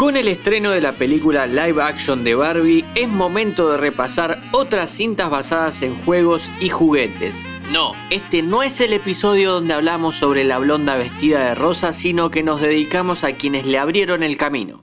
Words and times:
Con 0.00 0.16
el 0.16 0.28
estreno 0.28 0.70
de 0.70 0.80
la 0.80 0.92
película 0.92 1.46
live 1.46 1.82
action 1.82 2.24
de 2.24 2.34
Barbie, 2.34 2.86
es 2.94 3.06
momento 3.06 3.70
de 3.70 3.76
repasar 3.76 4.40
otras 4.50 4.92
cintas 4.92 5.28
basadas 5.28 5.82
en 5.82 5.94
juegos 5.94 6.50
y 6.58 6.70
juguetes. 6.70 7.44
No, 7.70 7.92
este 8.08 8.40
no 8.40 8.62
es 8.62 8.80
el 8.80 8.94
episodio 8.94 9.52
donde 9.52 9.74
hablamos 9.74 10.16
sobre 10.16 10.44
la 10.44 10.56
blonda 10.56 10.96
vestida 10.96 11.44
de 11.48 11.54
rosa, 11.54 11.92
sino 11.92 12.30
que 12.30 12.42
nos 12.42 12.62
dedicamos 12.62 13.24
a 13.24 13.32
quienes 13.32 13.66
le 13.66 13.76
abrieron 13.76 14.22
el 14.22 14.38
camino. 14.38 14.80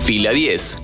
Fila 0.00 0.32
10. 0.32 0.82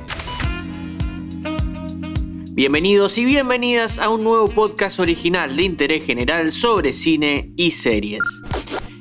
Bienvenidos 2.52 3.18
y 3.18 3.26
bienvenidas 3.26 3.98
a 3.98 4.08
un 4.08 4.24
nuevo 4.24 4.48
podcast 4.48 5.00
original 5.00 5.54
de 5.54 5.64
interés 5.64 6.06
general 6.06 6.50
sobre 6.50 6.94
cine 6.94 7.52
y 7.58 7.72
series. 7.72 8.22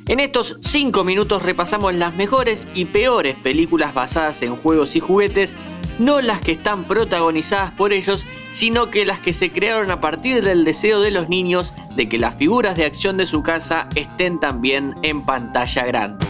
En 0.08 0.20
estos 0.20 0.58
5 0.62 1.06
minutos 1.06 1.42
repasamos 1.42 1.94
las 1.94 2.14
mejores 2.16 2.68
y 2.76 2.86
peores 2.86 3.38
películas 3.38 3.94
basadas 3.94 4.44
en 4.44 4.58
juegos 4.58 4.98
y 4.98 5.00
juguetes, 5.00 5.56
no 5.98 6.20
las 6.20 6.42
que 6.42 6.52
están 6.52 6.86
protagonizadas 6.90 7.72
por 7.72 7.94
ellos, 7.94 8.26
sino 8.52 8.90
que 8.90 9.06
las 9.06 9.20
que 9.20 9.32
se 9.32 9.50
crearon 9.50 9.92
a 9.92 10.02
partir 10.02 10.44
del 10.44 10.66
deseo 10.66 11.00
de 11.00 11.12
los 11.12 11.30
niños 11.30 11.74
de 11.96 12.10
que 12.10 12.18
las 12.18 12.36
figuras 12.36 12.76
de 12.76 12.84
acción 12.84 13.16
de 13.16 13.26
su 13.26 13.44
casa 13.44 13.88
estén 13.96 14.42
también 14.42 14.94
en 15.04 15.26
pantalla 15.26 15.86
grande. 15.86 16.26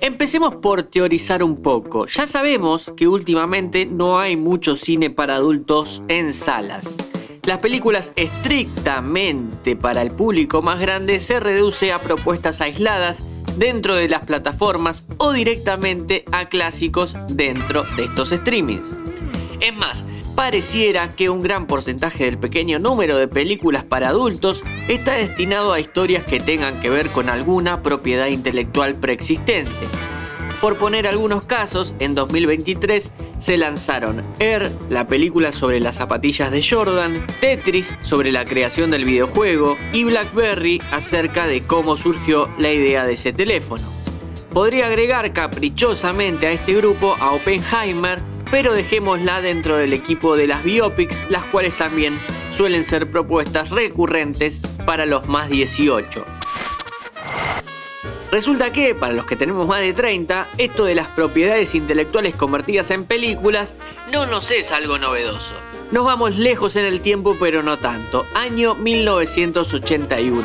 Empecemos 0.00 0.56
por 0.56 0.82
teorizar 0.84 1.42
un 1.42 1.60
poco. 1.60 2.06
Ya 2.06 2.26
sabemos 2.26 2.90
que 2.96 3.06
últimamente 3.06 3.84
no 3.84 4.18
hay 4.18 4.36
mucho 4.36 4.76
cine 4.76 5.10
para 5.10 5.36
adultos 5.36 6.02
en 6.08 6.32
salas. 6.32 6.96
Las 7.46 7.60
películas 7.60 8.10
estrictamente 8.16 9.76
para 9.76 10.02
el 10.02 10.10
público 10.10 10.62
más 10.62 10.80
grande 10.80 11.20
se 11.20 11.38
reduce 11.38 11.92
a 11.92 12.00
propuestas 12.00 12.60
aisladas 12.60 13.22
dentro 13.56 13.94
de 13.94 14.08
las 14.08 14.26
plataformas 14.26 15.06
o 15.18 15.30
directamente 15.30 16.24
a 16.32 16.46
clásicos 16.46 17.14
dentro 17.28 17.84
de 17.96 18.06
estos 18.06 18.30
streamings. 18.30 18.82
Es 19.60 19.74
más, 19.76 20.04
pareciera 20.34 21.10
que 21.10 21.30
un 21.30 21.40
gran 21.40 21.68
porcentaje 21.68 22.24
del 22.24 22.36
pequeño 22.36 22.80
número 22.80 23.16
de 23.16 23.28
películas 23.28 23.84
para 23.84 24.08
adultos 24.08 24.64
está 24.88 25.12
destinado 25.12 25.72
a 25.72 25.78
historias 25.78 26.24
que 26.24 26.40
tengan 26.40 26.80
que 26.80 26.90
ver 26.90 27.10
con 27.10 27.30
alguna 27.30 27.80
propiedad 27.80 28.26
intelectual 28.26 28.96
preexistente. 28.96 29.70
Por 30.60 30.78
poner 30.78 31.06
algunos 31.06 31.44
casos, 31.44 31.94
en 31.98 32.14
2023 32.14 33.12
se 33.38 33.56
lanzaron 33.58 34.22
Air, 34.38 34.70
la 34.88 35.06
película 35.06 35.52
sobre 35.52 35.80
las 35.80 35.96
zapatillas 35.96 36.50
de 36.50 36.64
Jordan, 36.66 37.26
Tetris 37.40 37.94
sobre 38.00 38.32
la 38.32 38.44
creación 38.44 38.90
del 38.90 39.04
videojuego 39.04 39.76
y 39.92 40.04
BlackBerry 40.04 40.80
acerca 40.90 41.46
de 41.46 41.60
cómo 41.60 41.98
surgió 41.98 42.48
la 42.58 42.72
idea 42.72 43.04
de 43.06 43.12
ese 43.12 43.34
teléfono. 43.34 43.82
Podría 44.52 44.86
agregar 44.86 45.34
caprichosamente 45.34 46.46
a 46.46 46.52
este 46.52 46.72
grupo 46.72 47.14
a 47.20 47.32
Oppenheimer, 47.32 48.18
pero 48.50 48.72
dejémosla 48.72 49.42
dentro 49.42 49.76
del 49.76 49.92
equipo 49.92 50.36
de 50.36 50.46
las 50.46 50.64
biopics, 50.64 51.30
las 51.30 51.44
cuales 51.44 51.76
también 51.76 52.18
suelen 52.50 52.86
ser 52.86 53.10
propuestas 53.10 53.68
recurrentes 53.68 54.60
para 54.86 55.04
los 55.04 55.28
más 55.28 55.50
18. 55.50 56.35
Resulta 58.30 58.72
que, 58.72 58.94
para 58.94 59.12
los 59.12 59.24
que 59.24 59.36
tenemos 59.36 59.66
más 59.68 59.80
de 59.80 59.92
30, 59.92 60.48
esto 60.58 60.84
de 60.84 60.94
las 60.94 61.08
propiedades 61.08 61.74
intelectuales 61.74 62.34
convertidas 62.34 62.90
en 62.90 63.04
películas 63.04 63.74
no 64.12 64.26
nos 64.26 64.50
es 64.50 64.72
algo 64.72 64.98
novedoso. 64.98 65.54
Nos 65.92 66.04
vamos 66.04 66.36
lejos 66.36 66.74
en 66.76 66.84
el 66.84 67.00
tiempo, 67.00 67.36
pero 67.38 67.62
no 67.62 67.76
tanto. 67.76 68.26
Año 68.34 68.74
1981. 68.74 70.44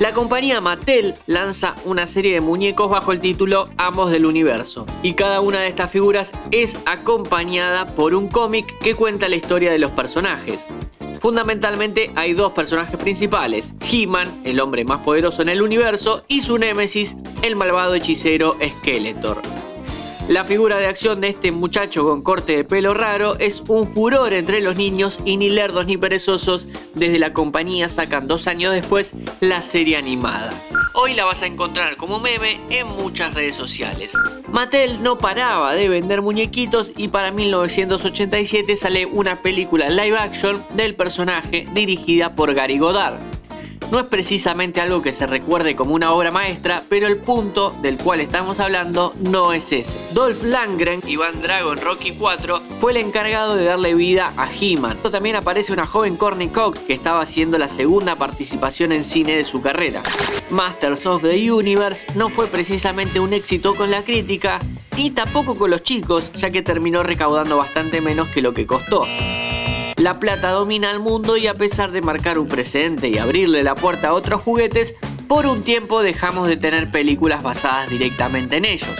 La 0.00 0.12
compañía 0.12 0.60
Mattel 0.60 1.14
lanza 1.26 1.74
una 1.84 2.06
serie 2.06 2.34
de 2.34 2.40
muñecos 2.40 2.88
bajo 2.88 3.10
el 3.10 3.18
título 3.18 3.68
Amos 3.78 4.12
del 4.12 4.26
Universo, 4.26 4.86
y 5.02 5.14
cada 5.14 5.40
una 5.40 5.60
de 5.60 5.66
estas 5.66 5.90
figuras 5.90 6.32
es 6.52 6.78
acompañada 6.84 7.96
por 7.96 8.14
un 8.14 8.28
cómic 8.28 8.78
que 8.78 8.94
cuenta 8.94 9.28
la 9.28 9.34
historia 9.34 9.72
de 9.72 9.78
los 9.80 9.90
personajes. 9.90 10.66
Fundamentalmente 11.20 12.10
hay 12.14 12.32
dos 12.32 12.52
personajes 12.52 12.96
principales, 12.96 13.74
He-Man, 13.90 14.42
el 14.44 14.60
hombre 14.60 14.84
más 14.84 15.00
poderoso 15.00 15.42
en 15.42 15.48
el 15.48 15.62
universo, 15.62 16.24
y 16.28 16.42
su 16.42 16.58
némesis, 16.58 17.16
el 17.42 17.56
malvado 17.56 17.94
hechicero 17.94 18.56
Skeletor. 18.80 19.57
La 20.28 20.44
figura 20.44 20.76
de 20.76 20.86
acción 20.86 21.22
de 21.22 21.28
este 21.28 21.52
muchacho 21.52 22.04
con 22.04 22.20
corte 22.20 22.54
de 22.54 22.64
pelo 22.64 22.92
raro 22.92 23.38
es 23.38 23.62
un 23.66 23.88
furor 23.88 24.34
entre 24.34 24.60
los 24.60 24.76
niños 24.76 25.20
y 25.24 25.38
ni 25.38 25.48
lerdos 25.48 25.86
ni 25.86 25.96
perezosos 25.96 26.66
desde 26.92 27.18
la 27.18 27.32
compañía 27.32 27.88
sacan 27.88 28.28
dos 28.28 28.46
años 28.46 28.74
después 28.74 29.12
la 29.40 29.62
serie 29.62 29.96
animada. 29.96 30.52
Hoy 30.92 31.14
la 31.14 31.24
vas 31.24 31.40
a 31.40 31.46
encontrar 31.46 31.96
como 31.96 32.20
meme 32.20 32.60
en 32.68 32.88
muchas 32.88 33.34
redes 33.34 33.54
sociales. 33.54 34.12
Mattel 34.52 35.02
no 35.02 35.16
paraba 35.16 35.74
de 35.74 35.88
vender 35.88 36.20
muñequitos 36.20 36.92
y 36.94 37.08
para 37.08 37.30
1987 37.30 38.76
sale 38.76 39.06
una 39.06 39.40
película 39.40 39.88
live 39.88 40.18
action 40.18 40.62
del 40.74 40.94
personaje 40.94 41.66
dirigida 41.72 42.34
por 42.34 42.52
Gary 42.52 42.78
Goddard. 42.78 43.18
No 43.90 43.98
es 43.98 44.06
precisamente 44.06 44.82
algo 44.82 45.00
que 45.00 45.14
se 45.14 45.26
recuerde 45.26 45.74
como 45.74 45.94
una 45.94 46.12
obra 46.12 46.30
maestra, 46.30 46.82
pero 46.90 47.06
el 47.06 47.16
punto 47.16 47.74
del 47.80 47.96
cual 47.96 48.20
estamos 48.20 48.60
hablando 48.60 49.14
no 49.18 49.54
es 49.54 49.72
ese. 49.72 50.14
Dolph 50.14 50.42
Lundgren, 50.42 51.02
Iván 51.06 51.40
Drago 51.40 51.72
en 51.72 51.80
Rocky 51.80 52.12
4, 52.12 52.60
fue 52.80 52.92
el 52.92 52.98
encargado 52.98 53.56
de 53.56 53.64
darle 53.64 53.94
vida 53.94 54.34
a 54.36 54.50
He-Man. 54.52 54.98
También 55.10 55.36
aparece 55.36 55.72
una 55.72 55.86
joven 55.86 56.16
Courtney 56.16 56.48
Cox 56.48 56.80
que 56.80 56.92
estaba 56.92 57.22
haciendo 57.22 57.56
la 57.56 57.68
segunda 57.68 58.16
participación 58.16 58.92
en 58.92 59.04
cine 59.04 59.36
de 59.36 59.44
su 59.44 59.62
carrera. 59.62 60.02
Masters 60.50 61.06
of 61.06 61.22
the 61.22 61.50
Universe 61.50 62.06
no 62.14 62.28
fue 62.28 62.46
precisamente 62.46 63.20
un 63.20 63.32
éxito 63.32 63.74
con 63.74 63.90
la 63.90 64.02
crítica 64.02 64.58
y 64.98 65.12
tampoco 65.12 65.54
con 65.54 65.70
los 65.70 65.82
chicos, 65.82 66.30
ya 66.34 66.50
que 66.50 66.60
terminó 66.60 67.02
recaudando 67.02 67.56
bastante 67.56 68.02
menos 68.02 68.28
que 68.28 68.42
lo 68.42 68.52
que 68.52 68.66
costó. 68.66 69.04
La 69.98 70.20
plata 70.20 70.50
domina 70.50 70.92
el 70.92 71.00
mundo 71.00 71.36
y 71.36 71.48
a 71.48 71.54
pesar 71.54 71.90
de 71.90 72.00
marcar 72.00 72.38
un 72.38 72.46
precedente 72.46 73.08
y 73.08 73.18
abrirle 73.18 73.64
la 73.64 73.74
puerta 73.74 74.08
a 74.08 74.14
otros 74.14 74.40
juguetes, 74.42 74.94
por 75.26 75.44
un 75.46 75.62
tiempo 75.62 76.02
dejamos 76.02 76.46
de 76.46 76.56
tener 76.56 76.88
películas 76.90 77.42
basadas 77.42 77.90
directamente 77.90 78.58
en 78.58 78.64
ellos. 78.64 78.94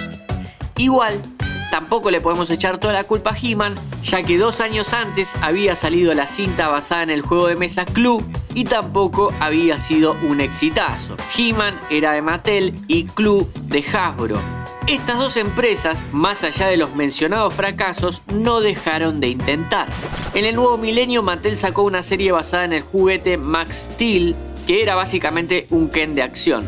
Igual, 0.77 1.23
tampoco 1.71 2.11
le 2.11 2.21
podemos 2.21 2.51
echar 2.51 2.79
toda 2.79 2.93
la 2.93 3.05
culpa 3.05 3.31
a 3.31 3.39
He-Man, 3.41 3.77
ya 4.03 4.25
que 4.25 4.39
dos 4.39 4.61
años 4.61 4.93
antes 4.93 5.35
había 5.41 5.77
salido 5.77 6.13
la 6.15 6.27
cinta 6.27 6.67
basada 6.67 7.05
en 7.05 7.11
el 7.11 7.23
juego 7.23 7.47
de 7.47 7.55
mesa 7.55 7.85
Clue 7.85 8.25
y 8.53 8.65
tampoco 8.65 9.33
había 9.39 9.79
sido 9.79 10.17
un 10.25 10.41
exitazo. 10.41 11.17
He-Man 11.37 11.75
era 11.91 12.11
de 12.11 12.23
Mattel 12.23 12.75
y 12.89 13.05
Clue 13.05 13.47
de 13.69 13.85
Hasbro. 13.93 14.58
Estas 14.89 15.19
dos 15.19 15.37
empresas, 15.37 16.03
más 16.13 16.45
allá 16.45 16.69
de 16.69 16.79
los 16.79 16.97
mencionados 16.97 17.53
fracasos, 17.53 18.23
no 18.33 18.63
dejaron 18.63 19.21
de 19.21 19.29
intentar. 19.29 19.87
En 20.33 20.47
el 20.47 20.57
nuevo 20.57 20.79
milenio, 20.79 21.23
Mattel 21.23 21.59
sacó 21.59 21.83
una 21.83 22.03
serie 22.03 22.33
basada 22.33 22.65
en 22.65 22.73
el 22.73 22.81
juguete 22.81 23.37
Max 23.37 23.91
Steel, 23.93 24.35
que 24.67 24.81
era 24.83 24.95
básicamente 24.95 25.67
un 25.69 25.91
Ken 25.91 26.15
de 26.15 26.23
acción. 26.23 26.67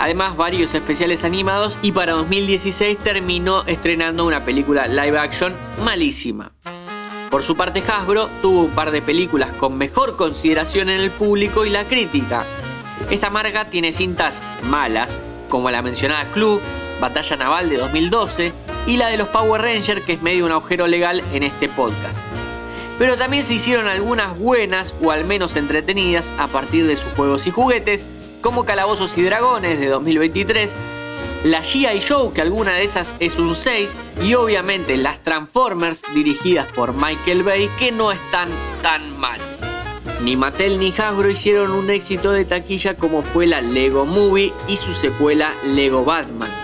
Además, 0.00 0.36
varios 0.36 0.74
especiales 0.74 1.22
animados 1.22 1.78
y 1.82 1.92
para 1.92 2.14
2016 2.14 2.98
terminó 2.98 3.62
estrenando 3.66 4.26
una 4.26 4.44
película 4.44 4.88
live 4.88 5.16
action 5.16 5.54
malísima. 5.84 6.50
Por 7.30 7.44
su 7.44 7.54
parte, 7.54 7.80
Hasbro 7.86 8.28
tuvo 8.42 8.62
un 8.62 8.70
par 8.72 8.90
de 8.90 9.02
películas 9.02 9.50
con 9.52 9.78
mejor 9.78 10.16
consideración 10.16 10.88
en 10.88 11.00
el 11.00 11.12
público 11.12 11.64
y 11.64 11.70
la 11.70 11.84
crítica. 11.84 12.44
Esta 13.08 13.30
marca 13.30 13.66
tiene 13.66 13.92
cintas 13.92 14.42
malas, 14.64 15.16
como 15.48 15.70
la 15.70 15.80
mencionada 15.80 16.24
Club, 16.32 16.60
Batalla 17.02 17.36
Naval 17.36 17.68
de 17.68 17.78
2012 17.78 18.52
y 18.86 18.96
la 18.96 19.08
de 19.08 19.16
los 19.16 19.26
Power 19.26 19.60
Rangers 19.60 20.04
que 20.04 20.12
es 20.12 20.22
medio 20.22 20.46
un 20.46 20.52
agujero 20.52 20.86
legal 20.86 21.20
en 21.32 21.42
este 21.42 21.68
podcast. 21.68 22.16
Pero 22.96 23.16
también 23.16 23.42
se 23.42 23.54
hicieron 23.54 23.88
algunas 23.88 24.38
buenas 24.38 24.94
o 25.02 25.10
al 25.10 25.24
menos 25.24 25.56
entretenidas 25.56 26.32
a 26.38 26.46
partir 26.46 26.86
de 26.86 26.96
sus 26.96 27.12
juegos 27.14 27.48
y 27.48 27.50
juguetes, 27.50 28.06
como 28.40 28.64
Calabozos 28.64 29.18
y 29.18 29.22
Dragones 29.22 29.80
de 29.80 29.88
2023, 29.88 30.70
la 31.42 31.64
G.I. 31.64 31.98
Show, 31.98 32.32
que 32.32 32.40
alguna 32.40 32.74
de 32.74 32.84
esas 32.84 33.16
es 33.18 33.36
un 33.36 33.56
6, 33.56 33.96
y 34.22 34.34
obviamente 34.34 34.96
las 34.96 35.24
Transformers 35.24 36.02
dirigidas 36.14 36.70
por 36.70 36.92
Michael 36.92 37.42
Bay, 37.42 37.68
que 37.80 37.90
no 37.90 38.12
están 38.12 38.48
tan 38.80 39.18
mal. 39.18 39.40
Ni 40.22 40.36
Mattel 40.36 40.78
ni 40.78 40.92
Hasbro 40.96 41.28
hicieron 41.28 41.72
un 41.72 41.90
éxito 41.90 42.30
de 42.30 42.44
taquilla 42.44 42.94
como 42.94 43.22
fue 43.22 43.48
la 43.48 43.60
Lego 43.60 44.06
Movie 44.06 44.52
y 44.68 44.76
su 44.76 44.92
secuela 44.92 45.52
Lego 45.64 46.04
Batman. 46.04 46.61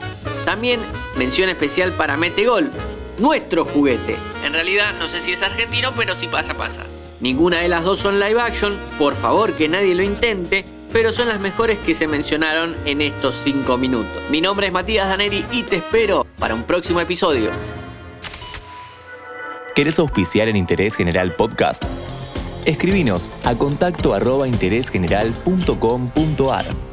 También 0.49 0.81
mención 1.19 1.50
especial 1.50 1.93
para 1.93 2.17
Metegol, 2.17 2.71
nuestro 3.19 3.67
juguete. 3.67 4.17
En 4.43 4.55
realidad 4.55 4.95
no 4.99 5.06
sé 5.06 5.21
si 5.21 5.33
es 5.33 5.43
argentino, 5.43 5.93
pero 5.95 6.15
si 6.15 6.27
pasa, 6.27 6.55
pasa. 6.55 6.87
Ninguna 7.21 7.59
de 7.59 7.69
las 7.69 7.85
dos 7.85 7.99
son 7.99 8.19
live 8.19 8.41
action, 8.41 8.75
por 8.99 9.15
favor 9.15 9.53
que 9.53 9.69
nadie 9.69 9.95
lo 9.95 10.03
intente, 10.03 10.65
pero 10.91 11.12
son 11.12 11.29
las 11.29 11.39
mejores 11.39 11.79
que 11.81 11.95
se 11.95 12.06
mencionaron 12.06 12.75
en 12.87 13.03
estos 13.03 13.35
5 13.35 13.77
minutos. 13.77 14.23
Mi 14.31 14.41
nombre 14.41 14.69
es 14.69 14.73
Matías 14.73 15.11
Daneri 15.11 15.45
y 15.53 15.65
te 15.65 15.77
espero 15.77 16.27
para 16.39 16.55
un 16.55 16.62
próximo 16.62 17.03
episodio. 17.03 17.51
¿Querés 19.75 19.99
auspiciar 19.99 20.49
en 20.49 20.56
Interés 20.56 20.97
General 20.97 21.31
Podcast? 21.33 21.85
Escribinos 22.65 23.31
a 23.44 23.55
contacto 23.55 24.15
arroba 24.15 24.49
interésgeneral.com.ar 24.49 26.88